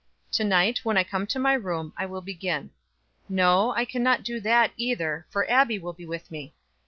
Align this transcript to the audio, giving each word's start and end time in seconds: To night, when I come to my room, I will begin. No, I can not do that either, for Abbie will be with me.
To 0.31 0.43
night, 0.43 0.79
when 0.83 0.97
I 0.97 1.03
come 1.03 1.27
to 1.27 1.37
my 1.37 1.53
room, 1.53 1.93
I 1.95 2.07
will 2.07 2.21
begin. 2.21 2.71
No, 3.29 3.69
I 3.75 3.85
can 3.85 4.01
not 4.01 4.23
do 4.23 4.39
that 4.39 4.71
either, 4.75 5.27
for 5.29 5.47
Abbie 5.47 5.77
will 5.77 5.93
be 5.93 6.07
with 6.07 6.31
me. 6.31 6.55